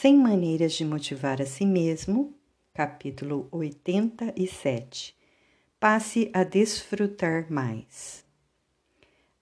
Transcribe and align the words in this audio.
100 0.00 0.16
maneiras 0.16 0.74
de 0.74 0.84
motivar 0.84 1.42
a 1.42 1.44
si 1.44 1.66
mesmo, 1.66 2.32
capítulo 2.72 3.48
87. 3.50 5.12
Passe 5.80 6.30
a 6.32 6.44
desfrutar 6.44 7.50
mais. 7.50 8.24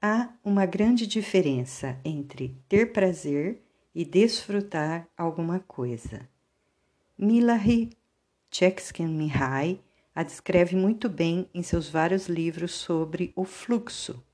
Há 0.01 0.31
uma 0.43 0.65
grande 0.65 1.07
diferença 1.07 2.01
entre 2.03 2.57
ter 2.71 2.91
prazer 2.91 3.61
e 3.95 4.03
desfrutar 4.03 5.07
alguma 5.15 5.61
coisa. 5.61 6.27
Milahi 7.19 7.91
Csikszentmihalyi 8.51 9.83
a 10.15 10.23
descreve 10.23 10.75
muito 10.75 11.11
bem 11.11 11.51
em 11.53 11.63
seus 11.63 11.87
vários 11.87 12.29
livros 12.29 12.73
sobre 12.73 13.31
o 13.37 13.45
fluxo, 13.45 14.25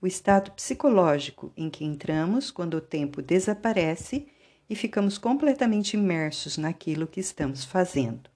o 0.00 0.08
estado 0.08 0.50
psicológico 0.50 1.52
em 1.56 1.70
que 1.70 1.84
entramos 1.84 2.50
quando 2.50 2.78
o 2.78 2.80
tempo 2.80 3.22
desaparece 3.22 4.26
e 4.72 4.74
ficamos 4.74 5.18
completamente 5.18 5.98
imersos 5.98 6.56
naquilo 6.56 7.06
que 7.06 7.20
estamos 7.20 7.62
fazendo. 7.62 8.30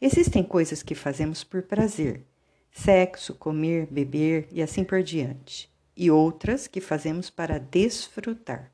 Existem 0.00 0.42
coisas 0.42 0.82
que 0.82 0.94
fazemos 0.94 1.44
por 1.44 1.62
prazer, 1.62 2.24
sexo, 2.72 3.34
comer, 3.34 3.86
beber 3.90 4.48
e 4.50 4.62
assim 4.62 4.82
por 4.82 5.02
diante, 5.02 5.70
e 5.94 6.10
outras 6.10 6.66
que 6.66 6.80
fazemos 6.80 7.28
para 7.28 7.58
desfrutar. 7.58 8.72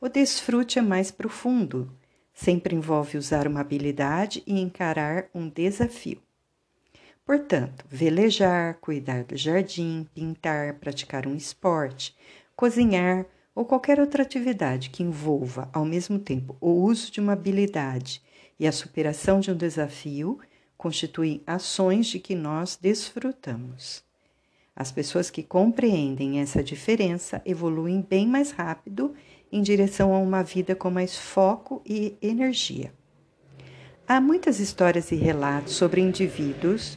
O 0.00 0.08
desfrute 0.08 0.78
é 0.78 0.82
mais 0.82 1.10
profundo, 1.10 1.94
sempre 2.32 2.74
envolve 2.74 3.18
usar 3.18 3.46
uma 3.46 3.60
habilidade 3.60 4.42
e 4.46 4.58
encarar 4.60 5.28
um 5.34 5.50
desafio. 5.50 6.22
Portanto, 7.26 7.84
velejar, 7.90 8.78
cuidar 8.80 9.22
do 9.22 9.36
jardim, 9.36 10.08
pintar, 10.14 10.76
praticar 10.78 11.26
um 11.26 11.34
esporte, 11.34 12.16
cozinhar, 12.56 13.26
ou 13.58 13.64
qualquer 13.64 13.98
outra 13.98 14.22
atividade 14.22 14.88
que 14.88 15.02
envolva, 15.02 15.68
ao 15.72 15.84
mesmo 15.84 16.16
tempo, 16.16 16.56
o 16.60 16.70
uso 16.70 17.10
de 17.10 17.18
uma 17.18 17.32
habilidade 17.32 18.22
e 18.56 18.68
a 18.68 18.70
superação 18.70 19.40
de 19.40 19.50
um 19.50 19.56
desafio 19.56 20.38
constituem 20.76 21.42
ações 21.44 22.06
de 22.06 22.20
que 22.20 22.36
nós 22.36 22.78
desfrutamos. 22.80 24.04
As 24.76 24.92
pessoas 24.92 25.28
que 25.28 25.42
compreendem 25.42 26.38
essa 26.38 26.62
diferença 26.62 27.42
evoluem 27.44 28.00
bem 28.00 28.28
mais 28.28 28.52
rápido 28.52 29.12
em 29.50 29.60
direção 29.60 30.14
a 30.14 30.18
uma 30.20 30.44
vida 30.44 30.76
com 30.76 30.88
mais 30.88 31.18
foco 31.18 31.82
e 31.84 32.16
energia. 32.22 32.92
Há 34.06 34.20
muitas 34.20 34.60
histórias 34.60 35.10
e 35.10 35.16
relatos 35.16 35.72
sobre 35.72 36.00
indivíduos 36.00 36.96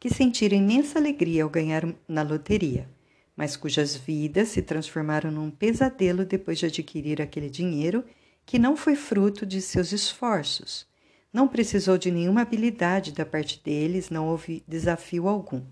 que 0.00 0.08
sentiram 0.08 0.56
imensa 0.56 0.98
alegria 0.98 1.44
ao 1.44 1.50
ganhar 1.50 1.86
na 2.08 2.22
loteria 2.22 2.95
mas 3.36 3.54
cujas 3.54 3.94
vidas 3.94 4.48
se 4.48 4.62
transformaram 4.62 5.30
num 5.30 5.50
pesadelo 5.50 6.24
depois 6.24 6.58
de 6.58 6.66
adquirir 6.66 7.20
aquele 7.20 7.50
dinheiro 7.50 8.02
que 8.46 8.58
não 8.58 8.76
foi 8.76 8.96
fruto 8.96 9.44
de 9.44 9.60
seus 9.60 9.92
esforços. 9.92 10.86
Não 11.32 11.46
precisou 11.46 11.98
de 11.98 12.10
nenhuma 12.10 12.40
habilidade 12.40 13.12
da 13.12 13.26
parte 13.26 13.60
deles, 13.62 14.08
não 14.08 14.26
houve 14.26 14.64
desafio 14.66 15.28
algum. 15.28 15.62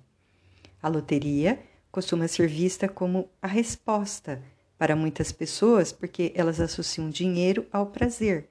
A 0.83 0.89
loteria 0.89 1.59
costuma 1.91 2.29
ser 2.29 2.49
vista 2.49 2.87
como 2.87 3.31
a 3.41 3.47
resposta 3.47 4.43
para 4.77 4.95
muitas 4.95 5.33
pessoas 5.33 5.91
porque 5.91 6.33
elas 6.35 6.61
associam 6.61 7.09
dinheiro 7.09 7.67
ao 7.73 7.87
prazer, 7.87 8.51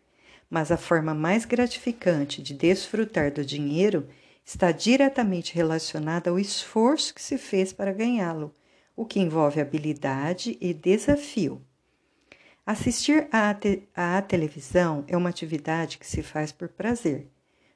mas 0.50 0.72
a 0.72 0.78
forma 0.78 1.14
mais 1.14 1.46
gratificante 1.46 2.42
de 2.42 2.56
desfrutar 2.56 3.32
do 3.32 3.46
dinheiro 3.46 4.08
está 4.44 4.72
diretamente 4.72 5.54
relacionada 5.54 6.32
ao 6.32 6.40
esforço 6.40 7.14
que 7.14 7.22
se 7.22 7.38
fez 7.38 7.72
para 7.72 7.94
ganhá-lo 7.94 8.52
o 8.96 9.06
que 9.06 9.20
envolve 9.20 9.60
habilidade 9.60 10.58
e 10.62 10.74
desafio. 10.74 11.62
Assistir 12.66 13.28
à, 13.32 13.54
te 13.54 13.84
à 13.96 14.22
televisão 14.22 15.04
é 15.08 15.18
uma 15.18 15.30
atividade 15.30 15.98
que 15.98 16.08
se 16.08 16.24
faz 16.24 16.52
por 16.52 16.70
prazer, 16.70 17.28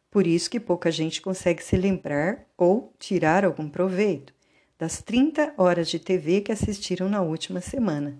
por 0.10 0.26
isso 0.26 0.50
que 0.50 0.60
pouca 0.60 0.90
gente 0.90 1.22
consegue 1.22 1.64
se 1.64 1.76
lembrar 1.76 2.46
ou 2.58 2.94
tirar 2.98 3.44
algum 3.44 3.70
proveito 3.70 4.34
das 4.80 5.02
30 5.02 5.54
horas 5.58 5.90
de 5.90 6.00
TV 6.00 6.42
que 6.42 6.52
assistiram 6.52 7.10
na 7.10 7.22
última 7.22 7.60
semana. 7.60 8.18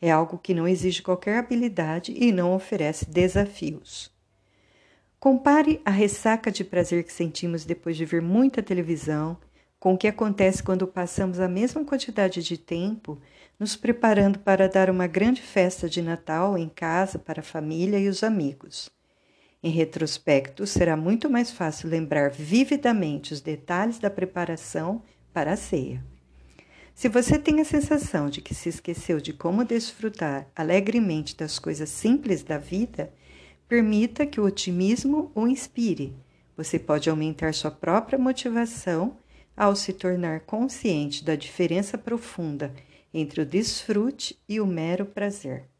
É 0.00 0.10
algo 0.10 0.36
que 0.36 0.52
não 0.52 0.66
exige 0.66 1.00
qualquer 1.00 1.38
habilidade 1.38 2.12
e 2.16 2.32
não 2.32 2.54
oferece 2.54 3.08
desafios. 3.08 4.12
Compare 5.18 5.80
a 5.84 5.90
ressaca 5.90 6.50
de 6.50 6.64
prazer 6.64 7.04
que 7.04 7.12
sentimos 7.12 7.64
depois 7.64 7.96
de 7.96 8.04
ver 8.04 8.20
muita 8.20 8.60
televisão 8.60 9.38
com 9.82 9.94
o 9.94 9.98
que 9.98 10.06
acontece 10.06 10.62
quando 10.62 10.86
passamos 10.86 11.40
a 11.40 11.48
mesma 11.48 11.84
quantidade 11.84 12.40
de 12.40 12.56
tempo 12.56 13.20
nos 13.58 13.74
preparando 13.74 14.38
para 14.38 14.68
dar 14.68 14.88
uma 14.88 15.08
grande 15.08 15.42
festa 15.42 15.88
de 15.88 16.00
Natal 16.00 16.56
em 16.56 16.68
casa 16.68 17.18
para 17.18 17.40
a 17.40 17.42
família 17.42 17.98
e 17.98 18.06
os 18.06 18.22
amigos. 18.22 18.88
Em 19.60 19.72
retrospecto, 19.72 20.68
será 20.68 20.96
muito 20.96 21.28
mais 21.28 21.50
fácil 21.50 21.88
lembrar 21.88 22.30
vividamente 22.30 23.32
os 23.32 23.40
detalhes 23.40 23.98
da 23.98 24.08
preparação 24.08 25.02
para 25.34 25.54
a 25.54 25.56
ceia. 25.56 26.00
Se 26.94 27.08
você 27.08 27.36
tem 27.36 27.60
a 27.60 27.64
sensação 27.64 28.30
de 28.30 28.40
que 28.40 28.54
se 28.54 28.68
esqueceu 28.68 29.20
de 29.20 29.32
como 29.32 29.64
desfrutar 29.64 30.46
alegremente 30.54 31.36
das 31.36 31.58
coisas 31.58 31.88
simples 31.88 32.44
da 32.44 32.56
vida, 32.56 33.12
permita 33.66 34.26
que 34.26 34.40
o 34.40 34.44
otimismo 34.44 35.32
o 35.34 35.48
inspire. 35.48 36.14
Você 36.56 36.78
pode 36.78 37.10
aumentar 37.10 37.52
sua 37.52 37.72
própria 37.72 38.16
motivação 38.16 39.16
ao 39.56 39.74
se 39.76 39.92
tornar 39.92 40.40
consciente 40.40 41.24
da 41.24 41.34
diferença 41.34 41.98
profunda 41.98 42.74
entre 43.12 43.42
o 43.42 43.46
desfrute 43.46 44.38
e 44.48 44.60
o 44.60 44.66
mero 44.66 45.06
prazer. 45.06 45.71